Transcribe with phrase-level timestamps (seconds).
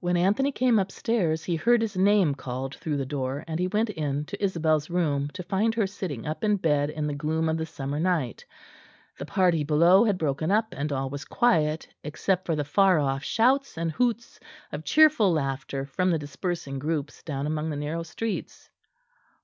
[0.00, 4.24] When Anthony came upstairs he heard his name called through the door, and went in
[4.24, 7.64] to Isabel's room to find her sitting up in bed in the gloom of the
[7.64, 8.44] summer night;
[9.16, 13.22] the party below had broken up, and all was quiet except for the far off
[13.22, 14.40] shouts and hoots
[14.72, 18.70] of cheerful laughter from the dispersing groups down among the narrow streets.